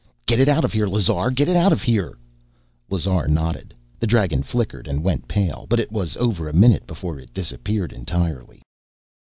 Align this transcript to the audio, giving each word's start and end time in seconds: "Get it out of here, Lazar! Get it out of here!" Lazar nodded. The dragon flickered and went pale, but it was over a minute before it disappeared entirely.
"Get 0.25 0.39
it 0.39 0.49
out 0.49 0.65
of 0.65 0.73
here, 0.73 0.87
Lazar! 0.87 1.29
Get 1.29 1.47
it 1.47 1.55
out 1.55 1.71
of 1.71 1.83
here!" 1.83 2.17
Lazar 2.89 3.27
nodded. 3.27 3.71
The 3.99 4.07
dragon 4.07 4.41
flickered 4.41 4.87
and 4.87 5.03
went 5.03 5.27
pale, 5.27 5.67
but 5.69 5.79
it 5.79 5.91
was 5.91 6.17
over 6.17 6.49
a 6.49 6.53
minute 6.53 6.87
before 6.87 7.19
it 7.19 7.35
disappeared 7.35 7.93
entirely. 7.93 8.63